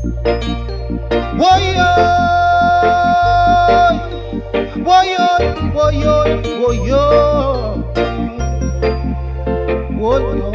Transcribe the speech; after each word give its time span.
Woyo, 0.00 1.90
woyo, 4.86 5.26
woyo, 5.74 6.14
woyo, 6.60 7.02
woyo. 10.00 10.50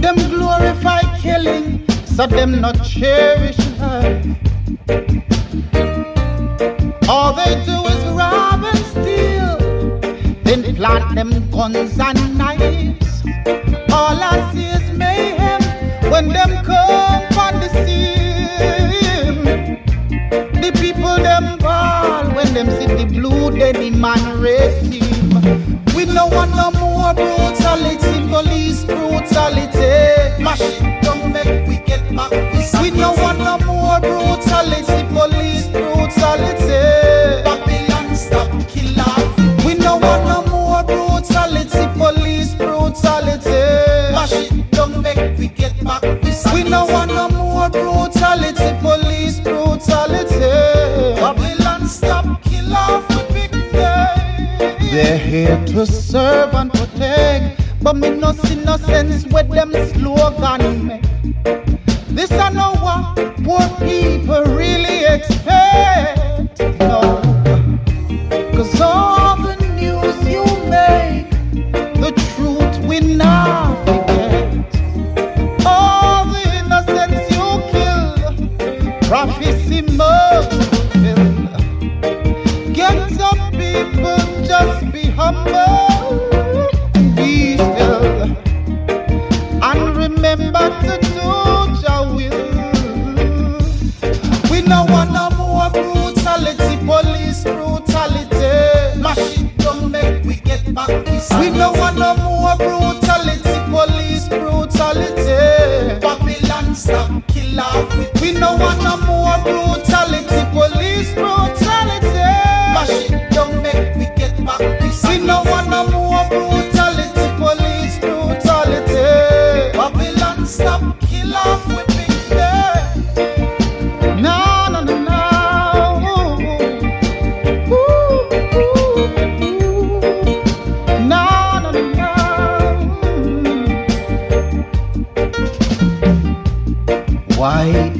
Them 0.00 0.16
glorify 0.30 1.02
killing, 1.20 1.86
so 2.04 2.26
them 2.26 2.60
not 2.60 2.82
cherish 2.84 3.58
life. 3.78 4.26
All 7.08 7.32
they 7.34 7.54
do 7.64 7.86
is 7.86 8.04
rob 8.18 8.64
and 8.64 8.78
steal, 8.90 9.56
then 10.42 10.74
plant 10.74 11.14
them 11.14 11.30
guns 11.52 11.98
and 12.00 12.36
knives. 12.36 13.22
All 13.92 14.20
I 14.20 14.50
see 14.52 14.67
when 16.18 16.30
them 16.30 16.64
come 16.64 17.38
on 17.38 17.60
the 17.60 17.68
scene. 17.84 19.44
The 20.60 20.70
people 20.80 21.16
them 21.16 21.58
ball 21.58 22.24
when 22.34 22.54
them 22.54 22.68
see 22.70 22.86
the 22.86 23.04
blue 23.06 23.52
Denny 23.56 23.90
man 23.90 24.40
regime. 24.40 25.30
We 25.94 26.06
no 26.06 26.26
want 26.26 26.50
no 26.56 26.72
more 26.72 27.14
brutality, 27.14 28.26
police 28.28 28.84
brutality. 28.84 30.42
Mash 30.42 30.60
it 30.60 31.02
down, 31.02 31.32
make 31.32 31.68
we 31.68 31.76
get 31.86 32.02
back. 32.16 32.32
We 32.82 32.90
no 32.90 33.12
want 33.12 33.38
no 33.38 33.58
more 33.58 34.00
brutality, 34.00 35.06
here 55.28 55.62
to 55.66 55.84
serve 55.84 56.54
and 56.54 56.72
protect, 56.72 57.60
but 57.82 57.96
me 57.96 58.10
no 58.10 58.32
see 58.32 58.54
no 58.64 58.78
sense 58.78 59.26
with 59.26 59.48
them 59.50 59.72
slogan 59.92 60.86
make. 60.86 61.04
This 62.08 62.30
to 90.46 90.98
do 91.02 91.22
your 91.82 92.02
will. 92.14 92.38
We 94.50 94.62
no 94.62 94.84
want 94.84 95.10
no 95.12 95.30
more 95.36 95.70
brutality, 95.70 96.76
police 96.86 97.42
brutality. 97.42 99.02
Down, 99.58 99.90
make 99.90 100.24
we 100.24 100.36
get 100.36 100.72
back. 100.74 100.88
We 101.40 101.50
no 101.50 101.72
want 101.72 101.98
no 101.98 102.14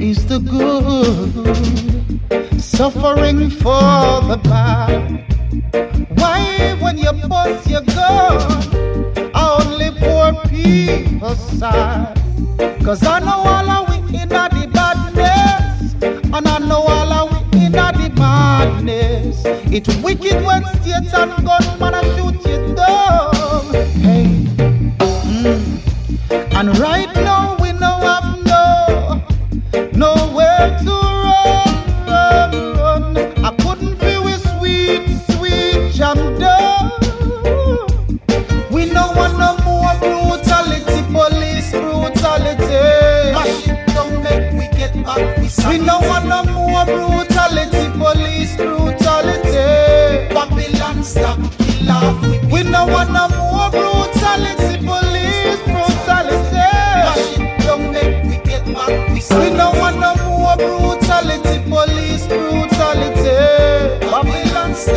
Is 0.09 0.25
the 0.25 0.39
good 0.39 1.35
suffering 2.59 3.51
for 3.51 4.23
the 4.25 4.41
bad? 4.43 5.21
Why, 6.19 6.79
when 6.81 6.97
you 6.97 7.13
bust 7.29 7.69
your 7.69 7.83
gun, 7.83 8.41
only 9.35 9.91
poor 10.01 10.33
people 10.49 11.35
side? 11.35 12.17
Cause 12.83 13.05
I 13.05 13.19
know 13.19 13.43
all 13.53 13.69
of 13.69 13.91
we 13.91 13.99
in 14.19 14.31
the 14.31 14.71
badness, 14.73 15.93
and 16.03 16.49
I 16.49 16.59
know 16.59 16.85
all 16.89 17.13
of 17.13 17.53
we 17.53 17.67
in 17.67 17.73
the 17.73 18.11
madness. 18.17 19.43
It's 19.71 19.95
wicked 19.97 20.43
when 20.43 20.65
state 20.81 21.13
and 21.13 21.45
gunman 21.45 21.93
a 21.93 22.03
shoot 22.17 22.47
you 22.49 22.75
down. 22.75 23.75
Hey, 24.01 24.25
mm. 25.37 26.55
and 26.55 26.79
right 26.79 27.18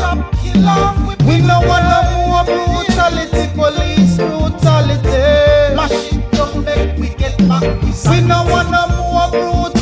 Kill 0.01 0.67
off. 0.67 0.97
We 1.25 1.41
no 1.41 1.61
want 1.61 1.85
no 1.85 1.99
more 2.27 2.43
brutality, 2.43 3.43
police 3.55 4.17
brutality. 4.17 5.75
Mash 5.75 6.13
it 6.13 6.31
down, 6.31 6.63
make 6.65 6.97
we 6.97 7.09
get 7.15 7.37
back. 7.47 7.61
We 8.09 8.21
no 8.21 8.43
want 8.49 8.71
no 8.71 8.87
more 8.97 9.29
brutality, 9.29 9.80